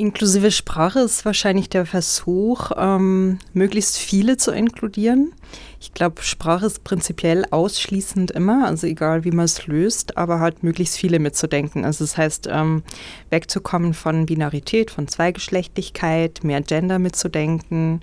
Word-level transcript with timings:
Inklusive 0.00 0.50
Sprache 0.50 1.00
ist 1.00 1.26
wahrscheinlich 1.26 1.68
der 1.68 1.84
Versuch, 1.84 2.70
ähm, 2.74 3.38
möglichst 3.52 3.98
viele 3.98 4.38
zu 4.38 4.50
inkludieren. 4.50 5.34
Ich 5.78 5.92
glaube, 5.92 6.22
Sprache 6.22 6.64
ist 6.64 6.84
prinzipiell 6.84 7.44
ausschließend 7.50 8.30
immer, 8.30 8.66
also 8.66 8.86
egal 8.86 9.24
wie 9.24 9.30
man 9.30 9.44
es 9.44 9.66
löst, 9.66 10.16
aber 10.16 10.40
halt 10.40 10.62
möglichst 10.62 10.96
viele 10.96 11.18
mitzudenken. 11.18 11.84
Also 11.84 12.04
das 12.04 12.16
heißt, 12.16 12.48
ähm, 12.50 12.82
wegzukommen 13.28 13.92
von 13.92 14.24
Binarität, 14.24 14.90
von 14.90 15.06
Zweigeschlechtlichkeit, 15.06 16.44
mehr 16.44 16.62
Gender 16.62 16.98
mitzudenken, 16.98 18.00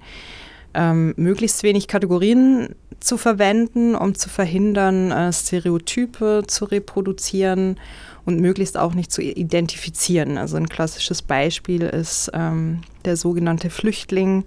ähm, 0.77 1.13
möglichst 1.17 1.63
wenig 1.63 1.87
Kategorien 1.87 2.75
zu 2.99 3.17
verwenden, 3.17 3.95
um 3.95 4.15
zu 4.15 4.29
verhindern, 4.29 5.11
äh, 5.11 5.33
Stereotype 5.33 6.43
zu 6.47 6.65
reproduzieren 6.65 7.79
und 8.25 8.39
möglichst 8.39 8.77
auch 8.77 8.93
nicht 8.93 9.11
zu 9.11 9.21
identifizieren. 9.21 10.37
Also 10.37 10.55
ein 10.57 10.69
klassisches 10.69 11.21
Beispiel 11.21 11.81
ist 11.81 12.29
ähm, 12.33 12.81
der 13.05 13.17
sogenannte 13.17 13.69
Flüchtling, 13.69 14.43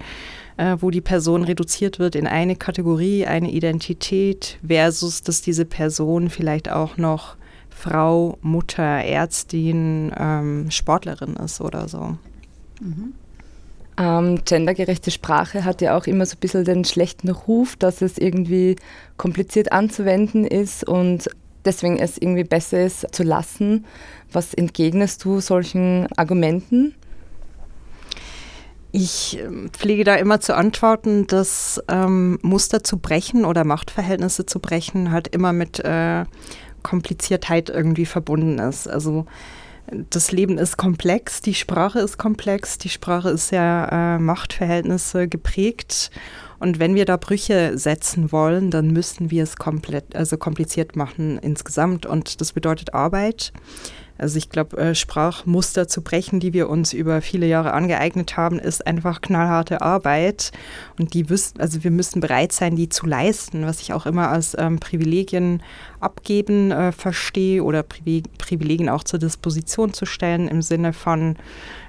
äh, 0.57 0.77
wo 0.81 0.91
die 0.91 1.01
Person 1.01 1.43
reduziert 1.43 1.99
wird 1.99 2.15
in 2.15 2.27
eine 2.27 2.55
Kategorie, 2.55 3.27
eine 3.27 3.51
Identität, 3.51 4.59
versus 4.67 5.23
dass 5.23 5.43
diese 5.43 5.65
Person 5.65 6.31
vielleicht 6.31 6.71
auch 6.71 6.97
noch 6.97 7.37
Frau, 7.71 8.39
Mutter, 8.43 8.83
Ärztin, 9.05 10.13
ähm, 10.17 10.71
Sportlerin 10.71 11.35
ist 11.37 11.61
oder 11.61 11.89
so. 11.89 12.17
Mhm. 12.81 13.15
Ähm, 14.01 14.41
gendergerechte 14.47 15.11
Sprache 15.11 15.67
hat 15.67 15.83
ja 15.83 15.95
auch 15.95 16.07
immer 16.07 16.25
so 16.25 16.37
ein 16.37 16.41
bisschen 16.41 16.65
den 16.65 16.87
schlechten 16.87 17.29
Ruf, 17.29 17.77
dass 17.77 18.01
es 18.01 18.17
irgendwie 18.17 18.77
kompliziert 19.19 19.73
anzuwenden 19.73 20.47
ist 20.47 20.89
und 20.89 21.29
deswegen 21.67 21.99
es 21.99 22.17
irgendwie 22.17 22.45
besser 22.45 22.83
ist 22.83 23.15
zu 23.15 23.25
lassen. 23.25 23.85
Was 24.33 24.55
entgegnest 24.55 25.23
du 25.25 25.41
solchen 25.41 26.09
Argumenten? 26.17 26.95
Ich 28.91 29.39
ähm, 29.39 29.69
pflege 29.71 30.05
da 30.05 30.15
immer 30.15 30.41
zu 30.41 30.57
antworten, 30.57 31.27
dass 31.27 31.83
ähm, 31.89 32.39
Muster 32.41 32.83
zu 32.83 32.97
brechen 32.97 33.45
oder 33.45 33.65
Machtverhältnisse 33.65 34.47
zu 34.47 34.61
brechen 34.61 35.13
halt 35.13 35.29
immer 35.29 35.53
mit 35.53 35.79
äh, 35.81 36.25
Kompliziertheit 36.83 37.69
irgendwie 37.69 38.07
verbunden 38.07 38.59
ist. 38.59 38.89
Also 38.89 39.27
das 40.11 40.33
Leben 40.33 40.59
ist 40.59 40.77
komplex, 40.77 41.41
die 41.41 41.55
Sprache 41.55 42.01
ist 42.01 42.19
komplex, 42.19 42.79
die 42.79 42.89
Sprache 42.89 43.31
ist 43.31 43.51
ja 43.51 44.17
äh, 44.17 44.19
Machtverhältnisse 44.19 45.29
geprägt 45.29 46.11
und 46.61 46.79
wenn 46.79 46.95
wir 46.95 47.07
da 47.07 47.17
Brüche 47.17 47.79
setzen 47.79 48.33
wollen, 48.33 48.71
dann 48.71 48.89
müssen 48.89 49.31
wir 49.31 49.43
es 49.43 49.57
komplett, 49.57 50.15
also 50.15 50.37
kompliziert 50.37 50.95
machen 50.95 51.39
insgesamt. 51.39 52.05
Und 52.05 52.43
das 52.43 52.53
bedeutet 52.53 52.93
Arbeit. 52.93 53.53
Also 54.19 54.37
ich 54.37 54.51
glaube, 54.51 54.77
äh, 54.77 54.95
Sprachmuster 54.95 55.89
zu 55.89 56.03
brechen, 56.03 56.39
die 56.39 56.53
wir 56.53 56.69
uns 56.69 56.93
über 56.93 57.23
viele 57.23 57.47
Jahre 57.47 57.73
angeeignet 57.73 58.37
haben, 58.37 58.59
ist 58.59 58.87
einfach 58.87 59.23
knallharte 59.23 59.81
Arbeit. 59.81 60.53
Und 60.99 61.15
die 61.15 61.31
wüssten, 61.31 61.63
also 61.63 61.83
wir 61.83 61.91
müssen 61.91 62.21
bereit 62.21 62.53
sein, 62.53 62.77
die 62.77 62.91
zu 62.91 63.07
leisten, 63.07 63.65
was 63.65 63.81
ich 63.81 63.95
auch 63.95 64.05
immer 64.05 64.29
als 64.29 64.55
ähm, 64.59 64.79
Privilegien 64.79 65.63
abgeben 65.99 66.71
äh, 66.73 66.93
verstehe 66.93 67.65
oder 67.65 67.83
Privilegien 67.83 68.91
auch 68.91 69.05
zur 69.05 69.19
Disposition 69.19 69.95
zu 69.95 70.05
stellen 70.05 70.47
im 70.47 70.61
Sinne 70.61 70.93
von 70.93 71.37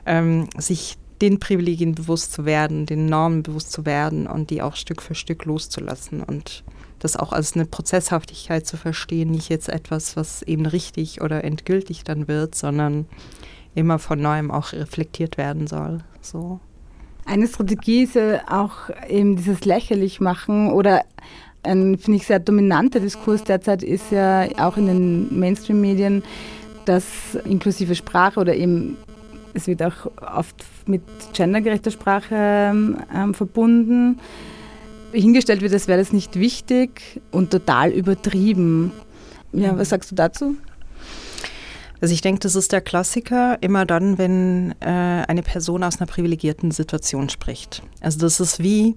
ähm, 0.06 0.48
sich 0.58 0.98
den 1.22 1.40
Privilegien 1.40 1.94
bewusst 1.94 2.34
zu 2.34 2.46
werden, 2.46 2.86
den 2.86 3.06
Normen 3.06 3.44
bewusst 3.44 3.72
zu 3.72 3.86
werden 3.86 4.28
und 4.28 4.50
die 4.50 4.62
auch 4.62 4.76
Stück 4.76 5.02
für 5.02 5.16
Stück 5.16 5.46
loszulassen 5.46 6.22
und 6.24 6.64
das 7.00 7.16
auch 7.16 7.32
als 7.32 7.56
eine 7.56 7.66
Prozesshaftigkeit 7.66 8.66
zu 8.66 8.78
verstehen, 8.78 9.32
nicht 9.32 9.50
jetzt 9.50 9.70
etwas, 9.70 10.16
was 10.16 10.42
eben 10.44 10.66
richtig 10.66 11.22
oder 11.22 11.44
endgültig 11.44 12.04
dann 12.04 12.28
wird, 12.28 12.56
sondern 12.56 13.06
immer 13.74 14.00
von 14.00 14.22
neuem 14.22 14.52
auch 14.52 14.74
reflektiert 14.74 15.38
werden 15.38 15.68
soll. 15.68 16.00
So. 16.22 16.60
Eine 17.26 17.48
Strategie 17.48 18.04
ist 18.04 18.16
ja 18.16 18.42
auch 18.50 18.90
eben 19.08 19.36
dieses 19.36 19.64
lächerlich 19.66 20.20
machen 20.20 20.72
oder 20.72 21.04
ein, 21.64 21.98
finde 21.98 22.18
ich, 22.18 22.28
sehr 22.28 22.40
dominanter 22.40 23.00
Diskurs 23.00 23.44
derzeit 23.44 23.84
ist 23.84 24.12
ja 24.12 24.48
auch 24.58 24.78
in 24.78 24.88
den 24.88 25.40
Mainstream-Medien, 25.40 26.24
dass 26.86 27.06
inklusive 27.46 27.96
Sprache 27.96 28.40
oder 28.40 28.56
eben 28.56 28.98
es 29.54 29.68
wird 29.68 29.84
auch 29.84 30.12
oft 30.22 30.56
mit 30.86 31.02
gendergerechter 31.34 31.92
Sprache 31.92 32.74
ähm, 33.14 33.34
verbunden. 33.34 34.20
Hingestellt 35.12 35.62
wird, 35.62 35.74
als 35.74 35.88
wäre 35.88 36.00
das 36.00 36.14
nicht 36.14 36.40
wichtig 36.40 37.22
und 37.32 37.52
total 37.52 37.92
übertrieben. 37.92 38.92
Ja, 39.52 39.78
was 39.78 39.90
sagst 39.90 40.12
du 40.12 40.16
dazu? 40.16 40.56
Also 42.02 42.16
ich 42.16 42.22
denke, 42.22 42.40
das 42.40 42.56
ist 42.56 42.72
der 42.72 42.82
Klassiker, 42.82 43.60
immer 43.62 43.86
dann, 43.86 44.18
wenn 44.18 44.74
äh, 44.80 44.86
eine 44.86 45.44
Person 45.44 45.84
aus 45.84 46.00
einer 46.00 46.08
privilegierten 46.08 46.72
Situation 46.72 47.30
spricht. 47.30 47.84
Also 48.00 48.20
das 48.20 48.40
ist 48.40 48.64
wie, 48.64 48.96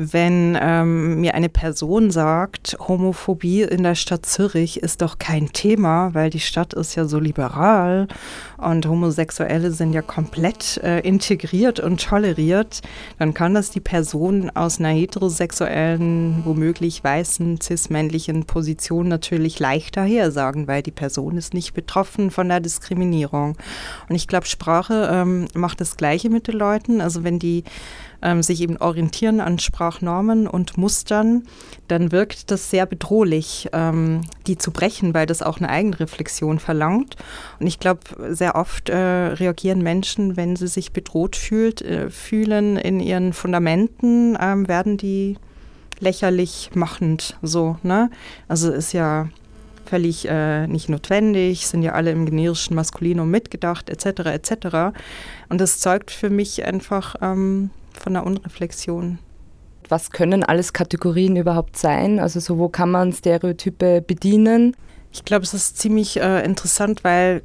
wenn 0.00 0.56
ähm, 0.58 1.20
mir 1.20 1.34
eine 1.34 1.50
Person 1.50 2.10
sagt, 2.10 2.76
Homophobie 2.80 3.62
in 3.62 3.82
der 3.82 3.94
Stadt 3.94 4.24
Zürich 4.24 4.82
ist 4.82 5.02
doch 5.02 5.18
kein 5.18 5.52
Thema, 5.52 6.14
weil 6.14 6.30
die 6.30 6.40
Stadt 6.40 6.72
ist 6.72 6.94
ja 6.94 7.04
so 7.04 7.18
liberal 7.18 8.08
und 8.56 8.86
Homosexuelle 8.86 9.72
sind 9.72 9.92
ja 9.92 10.00
komplett 10.00 10.78
äh, 10.78 11.00
integriert 11.00 11.80
und 11.80 12.02
toleriert, 12.02 12.80
dann 13.18 13.34
kann 13.34 13.52
das 13.52 13.70
die 13.70 13.80
Person 13.80 14.50
aus 14.54 14.78
einer 14.78 14.88
heterosexuellen, 14.88 16.42
womöglich 16.44 17.04
weißen, 17.04 17.60
cis-männlichen 17.60 18.46
Position 18.46 19.08
natürlich 19.08 19.58
leichter 19.58 20.02
her 20.02 20.30
sagen, 20.30 20.66
weil 20.66 20.82
die 20.82 20.90
Person 20.90 21.36
ist 21.36 21.52
nicht 21.52 21.74
betroffen 21.74 22.30
von 22.30 22.48
der 22.48 22.60
Diskriminierung. 22.60 23.58
Und 24.08 24.14
ich 24.14 24.28
glaube, 24.28 24.46
Sprache 24.46 25.10
ähm, 25.12 25.48
macht 25.52 25.80
das 25.82 25.98
Gleiche 25.98 26.30
mit 26.30 26.48
den 26.48 26.56
Leuten. 26.56 27.02
Also 27.02 27.22
wenn 27.22 27.38
die 27.38 27.64
ähm, 28.22 28.42
sich 28.42 28.60
eben 28.60 28.76
orientieren 28.76 29.40
an 29.40 29.58
Sprachnormen 29.58 30.46
und 30.46 30.76
Mustern, 30.76 31.44
dann 31.88 32.12
wirkt 32.12 32.50
das 32.50 32.70
sehr 32.70 32.86
bedrohlich, 32.86 33.68
ähm, 33.72 34.22
die 34.46 34.58
zu 34.58 34.70
brechen, 34.70 35.14
weil 35.14 35.26
das 35.26 35.42
auch 35.42 35.58
eine 35.58 35.68
Eigenreflexion 35.68 36.58
verlangt. 36.58 37.16
Und 37.58 37.66
ich 37.66 37.78
glaube, 37.78 38.00
sehr 38.34 38.54
oft 38.54 38.88
äh, 38.88 38.96
reagieren 38.96 39.82
Menschen, 39.82 40.36
wenn 40.36 40.56
sie 40.56 40.68
sich 40.68 40.92
bedroht 40.92 41.36
fühlt, 41.36 41.82
äh, 41.82 42.10
fühlen 42.10 42.76
in 42.76 43.00
ihren 43.00 43.32
Fundamenten, 43.32 44.36
äh, 44.36 44.68
werden 44.68 44.96
die 44.96 45.36
lächerlich 46.00 46.70
machend 46.74 47.38
so. 47.42 47.76
Ne? 47.82 48.10
Also 48.48 48.72
ist 48.72 48.92
ja 48.92 49.28
völlig 49.90 50.28
äh, 50.28 50.66
nicht 50.66 50.88
notwendig, 50.88 51.66
sind 51.66 51.82
ja 51.82 51.92
alle 51.92 52.12
im 52.12 52.24
generischen 52.24 52.76
Maskulinum 52.76 53.30
mitgedacht, 53.30 53.90
etc. 53.90 54.20
etc. 54.26 54.52
Und 55.48 55.60
das 55.60 55.80
zeugt 55.80 56.10
für 56.10 56.30
mich 56.30 56.64
einfach 56.64 57.16
ähm, 57.20 57.70
von 57.92 58.14
der 58.14 58.26
Unreflexion. 58.26 59.18
Was 59.88 60.10
können 60.10 60.44
alles 60.44 60.72
Kategorien 60.72 61.36
überhaupt 61.36 61.76
sein? 61.76 62.20
Also 62.20 62.38
so, 62.38 62.58
wo 62.58 62.68
kann 62.68 62.90
man 62.90 63.12
Stereotype 63.12 64.02
bedienen? 64.02 64.76
Ich 65.12 65.24
glaube, 65.24 65.44
es 65.44 65.54
ist 65.54 65.78
ziemlich 65.78 66.20
äh, 66.20 66.44
interessant, 66.44 67.02
weil 67.02 67.42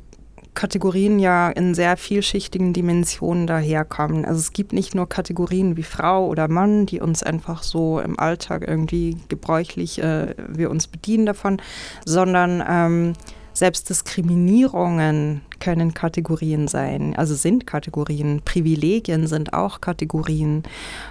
Kategorien 0.55 1.19
ja 1.19 1.49
in 1.49 1.75
sehr 1.75 1.97
vielschichtigen 1.97 2.73
Dimensionen 2.73 3.45
daherkommen. 3.45 4.25
Also 4.25 4.39
es 4.39 4.53
gibt 4.53 4.73
nicht 4.73 4.95
nur 4.95 5.07
Kategorien 5.07 5.77
wie 5.77 5.83
Frau 5.83 6.27
oder 6.27 6.47
Mann, 6.47 6.85
die 6.85 7.01
uns 7.01 7.23
einfach 7.23 7.61
so 7.61 7.99
im 7.99 8.17
Alltag 8.17 8.63
irgendwie 8.67 9.17
gebräuchlich, 9.27 10.01
äh, 10.01 10.33
wir 10.47 10.71
uns 10.71 10.87
bedienen 10.87 11.25
davon, 11.25 11.61
sondern 12.05 12.63
ähm, 12.67 13.13
selbst 13.53 13.89
Diskriminierungen 13.89 15.41
können 15.65 15.95
Kategorien 15.95 16.67
sein, 16.67 17.15
also 17.15 17.33
sind 17.33 17.65
Kategorien. 17.65 18.43
Privilegien 18.45 19.25
sind 19.25 19.53
auch 19.53 19.81
Kategorien. 19.81 20.61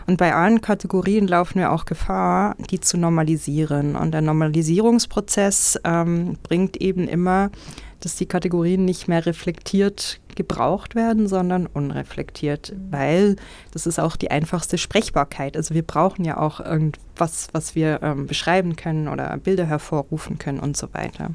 Und 0.07 0.17
bei 0.17 0.33
allen 0.33 0.61
Kategorien 0.61 1.27
laufen 1.27 1.59
wir 1.59 1.73
auch 1.73 1.87
Gefahr, 1.87 2.55
die 2.71 2.79
zu 2.79 2.97
normalisieren. 2.97 3.97
Und 3.97 4.13
der 4.13 4.21
Normalisierungsprozess 4.21 5.81
ähm, 5.83 6.39
bringt 6.45 6.77
eben 6.77 7.09
immer, 7.09 7.51
dass 7.99 8.15
die 8.15 8.27
Kategorien 8.27 8.85
nicht 8.85 9.09
mehr 9.09 9.27
reflektiert 9.27 10.21
gebraucht 10.37 10.95
werden, 10.95 11.27
sondern 11.27 11.67
unreflektiert, 11.67 12.75
weil 12.91 13.35
das 13.73 13.89
ist 13.89 13.99
auch 13.99 14.15
die 14.15 14.31
einfachste 14.31 14.79
Sprechbarkeit. 14.79 15.57
Also 15.57 15.75
wir 15.75 15.83
brauchen 15.83 16.25
ja 16.25 16.37
auch 16.37 16.61
irgendwas, 16.61 17.49
was 17.51 17.75
wir 17.75 18.01
ähm, 18.05 18.29
beschreiben 18.29 18.77
können 18.77 19.09
oder 19.09 19.37
Bilder 19.37 19.65
hervorrufen 19.65 20.39
können 20.39 20.61
und 20.61 20.77
so 20.77 20.95
weiter. 20.95 21.31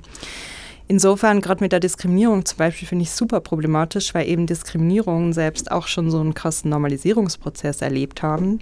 Insofern, 0.92 1.40
gerade 1.40 1.64
mit 1.64 1.72
der 1.72 1.80
Diskriminierung 1.80 2.46
zum 2.46 2.58
Beispiel, 2.58 2.88
finde 2.88 3.04
ich 3.04 3.12
super 3.12 3.42
problematisch, 3.42 4.16
weil 4.16 4.28
eben 4.28 4.48
Diskriminierungen 4.48 5.34
selbst 5.34 5.72
auch 5.72 5.86
schon 5.86 6.10
so 6.10 6.20
einen 6.20 6.34
krassen 6.34 6.72
Normalisierungsprozess 6.72 7.84
erlebt 7.84 8.24
haben, 8.24 8.58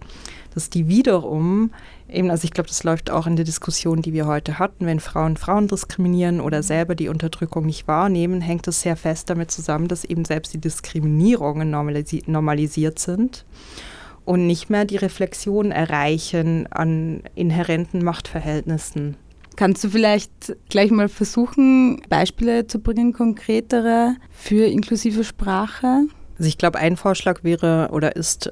dass 0.53 0.69
die 0.69 0.89
wiederum 0.89 1.71
eben, 2.09 2.29
also 2.29 2.44
ich 2.44 2.51
glaube, 2.51 2.68
das 2.68 2.83
läuft 2.83 3.09
auch 3.12 3.27
in 3.27 3.38
der 3.38 3.45
Diskussion, 3.45 4.01
die 4.01 4.12
wir 4.12 4.27
heute 4.27 4.59
hatten, 4.59 4.85
wenn 4.85 5.00
Frauen 5.00 5.38
Frauen 5.38 5.69
diskriminieren 5.69 6.41
oder 6.41 6.63
selber 6.63 6.95
die 6.95 7.07
Unterdrückung 7.07 7.65
nicht 7.65 7.88
wahrnehmen, 7.88 8.41
hängt 8.41 8.68
das 8.68 8.81
sehr 8.81 8.97
fest 8.97 9.30
damit 9.30 9.50
zusammen, 9.50 9.88
dass 9.88 10.03
eben 10.03 10.25
selbst 10.25 10.53
die 10.53 10.59
Diskriminierungen 10.59 11.69
normalisi 11.69 12.23
normalisiert 12.27 13.00
sind 13.00 13.45
und 14.25 14.47
nicht 14.47 14.69
mehr 14.69 14.83
die 14.83 14.97
Reflexion 14.97 15.71
erreichen 15.71 16.68
an 16.73 17.21
inhärenten 17.35 18.03
Machtverhältnissen. 18.03 19.15
Kannst 19.57 19.83
du 19.83 19.89
vielleicht 19.89 20.56
gleich 20.69 20.92
mal 20.92 21.09
versuchen, 21.09 22.00
Beispiele 22.09 22.68
zu 22.68 22.80
bringen, 22.80 23.12
konkretere 23.12 24.15
für 24.30 24.65
inklusive 24.68 25.24
Sprache? 25.24 26.06
Also 26.38 26.48
ich 26.48 26.59
glaube, 26.59 26.77
ein 26.77 26.95
Vorschlag 26.95 27.44
wäre 27.44 27.89
oder 27.92 28.15
ist, 28.15 28.51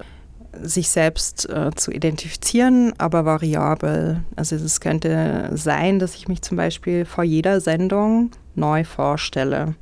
sich 0.62 0.90
selbst 0.90 1.48
äh, 1.48 1.70
zu 1.76 1.92
identifizieren, 1.92 2.94
aber 2.98 3.24
variabel. 3.24 4.24
Also 4.36 4.56
es 4.56 4.80
könnte 4.80 5.52
sein, 5.54 6.00
dass 6.00 6.16
ich 6.16 6.28
mich 6.28 6.42
zum 6.42 6.58
Beispiel 6.58 7.06
vor 7.06 7.24
jeder 7.24 7.62
Sendung 7.62 8.32
neu 8.56 8.84
vorstelle. 8.84 9.76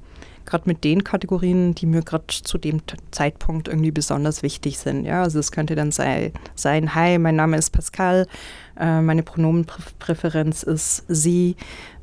Gerade 0.45 0.63
mit 0.67 0.83
den 0.83 1.03
Kategorien, 1.03 1.73
die 1.73 1.85
mir 1.85 2.01
gerade 2.01 2.25
zu 2.27 2.57
dem 2.57 2.81
Zeitpunkt 3.11 3.67
irgendwie 3.67 3.91
besonders 3.91 4.43
wichtig 4.43 4.77
sind. 4.77 5.05
Ja, 5.05 5.23
also 5.23 5.39
es 5.39 5.51
könnte 5.51 5.75
dann 5.75 5.91
sei, 5.91 6.33
sein, 6.55 6.95
hi, 6.95 7.17
mein 7.17 7.35
Name 7.35 7.57
ist 7.57 7.71
Pascal, 7.71 8.27
äh, 8.79 9.01
meine 9.01 9.23
Pronomenpräferenz 9.23 10.63
ist 10.63 11.05
sie, 11.07 11.55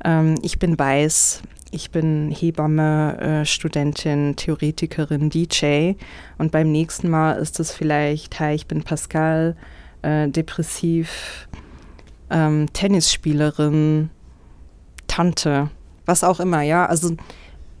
ähm, 0.03 0.35
ich 0.41 0.59
bin 0.59 0.77
weiß, 0.77 1.43
ich 1.71 1.89
bin 1.91 2.29
Hebamme, 2.31 3.17
äh, 3.19 3.45
Studentin, 3.45 4.35
Theoretikerin, 4.35 5.29
DJ. 5.29 5.93
Und 6.37 6.51
beim 6.51 6.71
nächsten 6.71 7.09
Mal 7.09 7.33
ist 7.33 7.59
es 7.59 7.71
vielleicht, 7.71 8.39
hi, 8.39 8.53
ich 8.53 8.67
bin 8.67 8.83
Pascal, 8.83 9.55
äh, 10.01 10.27
depressiv, 10.27 11.47
ähm, 12.29 12.67
Tennisspielerin, 12.73 14.09
Tante, 15.07 15.69
was 16.05 16.23
auch 16.23 16.39
immer, 16.41 16.61
ja. 16.61 16.85
Also 16.85 17.15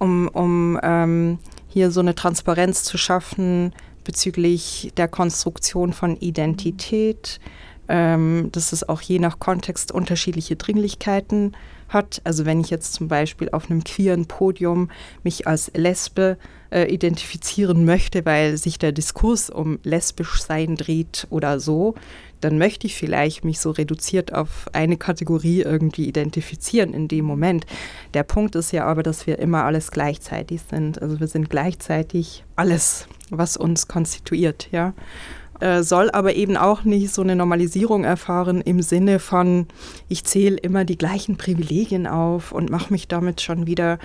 um, 0.01 0.27
um 0.29 0.79
ähm, 0.81 1.37
hier 1.67 1.91
so 1.91 1.99
eine 1.99 2.15
Transparenz 2.15 2.83
zu 2.83 2.97
schaffen 2.97 3.71
bezüglich 4.03 4.91
der 4.97 5.07
Konstruktion 5.07 5.93
von 5.93 6.17
Identität, 6.17 7.39
ähm, 7.87 8.49
dass 8.51 8.71
es 8.73 8.87
auch 8.87 9.01
je 9.01 9.19
nach 9.19 9.39
Kontext 9.39 9.91
unterschiedliche 9.91 10.55
Dringlichkeiten 10.55 11.53
hat. 11.89 12.21
Also 12.23 12.45
wenn 12.45 12.61
ich 12.61 12.69
jetzt 12.69 12.93
zum 12.93 13.07
Beispiel 13.07 13.49
auf 13.49 13.69
einem 13.69 13.83
queeren 13.83 14.25
Podium 14.25 14.89
mich 15.23 15.47
als 15.47 15.71
Lesbe 15.75 16.37
äh, 16.71 16.85
identifizieren 16.85 17.85
möchte, 17.85 18.25
weil 18.25 18.57
sich 18.57 18.79
der 18.79 18.91
Diskurs 18.91 19.49
um 19.49 19.79
lesbisch 19.83 20.41
sein 20.41 20.75
dreht 20.75 21.27
oder 21.29 21.59
so, 21.59 21.95
dann 22.39 22.57
möchte 22.57 22.87
ich 22.87 22.95
vielleicht 22.95 23.45
mich 23.45 23.59
so 23.59 23.69
reduziert 23.71 24.33
auf 24.33 24.67
eine 24.73 24.97
Kategorie 24.97 25.61
irgendwie 25.61 26.07
identifizieren 26.07 26.93
in 26.93 27.07
dem 27.07 27.25
Moment. 27.25 27.65
Der 28.13 28.23
Punkt 28.23 28.55
ist 28.55 28.71
ja 28.71 28.85
aber, 28.85 29.03
dass 29.03 29.27
wir 29.27 29.37
immer 29.39 29.63
alles 29.63 29.91
gleichzeitig 29.91 30.61
sind. 30.69 31.01
Also 31.01 31.19
wir 31.19 31.27
sind 31.27 31.49
gleichzeitig 31.49 32.43
alles, 32.55 33.07
was 33.29 33.57
uns 33.57 33.87
konstituiert, 33.87 34.69
ja. 34.71 34.93
Äh, 35.61 35.83
soll 35.83 36.09
aber 36.09 36.33
eben 36.33 36.57
auch 36.57 36.85
nicht 36.85 37.13
so 37.13 37.21
eine 37.21 37.35
Normalisierung 37.35 38.03
erfahren 38.03 38.61
im 38.61 38.81
Sinne 38.81 39.19
von, 39.19 39.67
ich 40.09 40.23
zähle 40.23 40.57
immer 40.57 40.85
die 40.85 40.97
gleichen 40.97 41.37
Privilegien 41.37 42.07
auf 42.07 42.51
und 42.51 42.71
mache 42.71 42.91
mich 42.91 43.07
damit 43.07 43.41
schon 43.41 43.67
wieder 43.67 43.99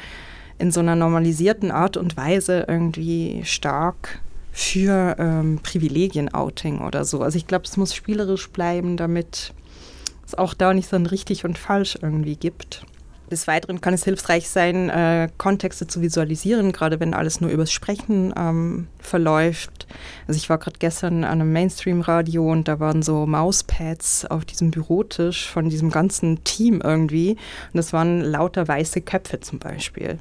in 0.58 0.70
so 0.70 0.80
einer 0.80 0.96
normalisierten 0.96 1.70
Art 1.70 1.96
und 1.96 2.14
Weise 2.18 2.66
irgendwie 2.68 3.40
stark 3.44 4.20
für 4.52 5.16
ähm, 5.18 5.58
Privilegien-Outing 5.62 6.80
oder 6.82 7.06
so. 7.06 7.22
Also 7.22 7.38
ich 7.38 7.46
glaube, 7.46 7.64
es 7.64 7.78
muss 7.78 7.94
spielerisch 7.94 8.50
bleiben, 8.50 8.98
damit 8.98 9.54
es 10.26 10.34
auch 10.34 10.52
da 10.52 10.74
nicht 10.74 10.90
so 10.90 10.96
ein 10.96 11.06
richtig 11.06 11.46
und 11.46 11.56
falsch 11.56 11.98
irgendwie 12.02 12.36
gibt. 12.36 12.84
Des 13.30 13.48
Weiteren 13.48 13.80
kann 13.80 13.92
es 13.92 14.04
hilfreich 14.04 14.48
sein, 14.48 14.88
äh, 14.88 15.28
Kontexte 15.36 15.86
zu 15.86 16.00
visualisieren, 16.00 16.72
gerade 16.72 17.00
wenn 17.00 17.12
alles 17.12 17.40
nur 17.40 17.50
übers 17.50 17.72
Sprechen 17.72 18.32
ähm, 18.36 18.86
verläuft. 18.98 19.86
Also 20.28 20.38
ich 20.38 20.48
war 20.48 20.58
gerade 20.58 20.78
gestern 20.78 21.24
an 21.24 21.40
einem 21.40 21.52
Mainstream-Radio 21.52 22.50
und 22.50 22.68
da 22.68 22.78
waren 22.78 23.02
so 23.02 23.26
Mauspads 23.26 24.26
auf 24.26 24.44
diesem 24.44 24.70
Bürotisch 24.70 25.48
von 25.48 25.68
diesem 25.68 25.90
ganzen 25.90 26.44
Team 26.44 26.80
irgendwie. 26.82 27.32
Und 27.32 27.76
das 27.76 27.92
waren 27.92 28.20
lauter 28.20 28.68
weiße 28.68 29.00
Köpfe 29.00 29.40
zum 29.40 29.58
Beispiel. 29.58 30.18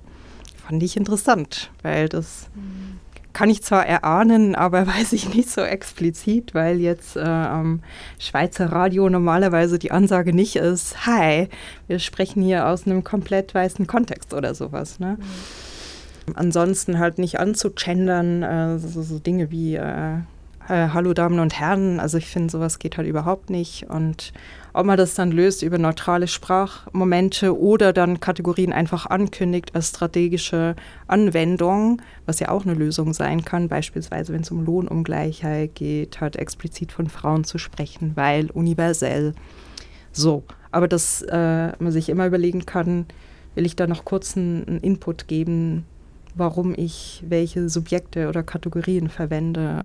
Fand 0.67 0.81
ich 0.81 0.97
interessant, 0.97 1.69
weil 1.83 2.09
das 2.09 2.49
mhm 2.55 2.99
kann 3.35 3.49
ich 3.49 3.61
zwar 3.61 3.85
erahnen, 3.85 4.55
aber 4.55 4.87
weiß 4.87 5.13
ich 5.13 5.35
nicht 5.35 5.49
so 5.49 5.61
explizit, 5.61 6.55
weil 6.55 6.79
jetzt 6.79 7.17
äh, 7.17 7.19
am 7.19 7.81
Schweizer 8.17 8.71
Radio 8.71 9.09
normalerweise 9.09 9.77
die 9.77 9.91
Ansage 9.91 10.33
nicht 10.33 10.55
ist, 10.55 11.05
hi, 11.05 11.49
wir 11.87 11.99
sprechen 11.99 12.41
hier 12.41 12.67
aus 12.67 12.87
einem 12.87 13.03
komplett 13.03 13.53
weißen 13.53 13.85
Kontext 13.85 14.33
oder 14.33 14.55
sowas. 14.55 14.99
Ne? 14.99 15.17
Mhm. 15.19 16.33
Ansonsten 16.33 16.97
halt 16.97 17.19
nicht 17.19 17.39
anzugendern, 17.39 18.41
äh, 18.41 18.79
so, 18.79 19.03
so, 19.03 19.19
Dinge 19.19 19.51
wie 19.51 19.75
äh, 19.75 20.17
äh, 20.67 20.89
Hallo 20.93 21.13
Damen 21.13 21.39
und 21.39 21.59
Herren, 21.59 21.99
also 21.99 22.17
ich 22.17 22.27
finde, 22.27 22.51
sowas 22.51 22.79
geht 22.79 22.97
halt 22.97 23.07
überhaupt 23.07 23.49
nicht. 23.49 23.89
Und 23.89 24.33
ob 24.73 24.85
man 24.85 24.97
das 24.97 25.15
dann 25.15 25.31
löst 25.31 25.63
über 25.63 25.77
neutrale 25.77 26.27
Sprachmomente 26.27 27.57
oder 27.57 27.93
dann 27.93 28.19
Kategorien 28.19 28.73
einfach 28.73 29.05
ankündigt 29.05 29.73
als 29.75 29.89
strategische 29.89 30.75
Anwendung, 31.07 32.01
was 32.25 32.39
ja 32.39 32.49
auch 32.49 32.65
eine 32.65 32.73
Lösung 32.73 33.13
sein 33.13 33.45
kann, 33.45 33.69
beispielsweise 33.69 34.33
wenn 34.33 34.41
es 34.41 34.51
um 34.51 34.65
Lohnungleichheit 34.65 35.75
geht, 35.75 36.19
halt 36.19 36.35
explizit 36.35 36.91
von 36.91 37.07
Frauen 37.07 37.43
zu 37.43 37.57
sprechen, 37.57 38.11
weil 38.15 38.51
universell. 38.51 39.33
So, 40.11 40.43
aber 40.71 40.87
dass 40.87 41.21
äh, 41.21 41.71
man 41.79 41.91
sich 41.91 42.09
immer 42.09 42.27
überlegen 42.27 42.65
kann, 42.65 43.05
will 43.55 43.65
ich 43.65 43.75
da 43.75 43.87
noch 43.87 44.05
kurz 44.05 44.35
einen 44.35 44.79
Input 44.81 45.27
geben, 45.27 45.85
warum 46.35 46.73
ich 46.75 47.23
welche 47.27 47.69
Subjekte 47.69 48.27
oder 48.27 48.43
Kategorien 48.43 49.09
verwende. 49.09 49.69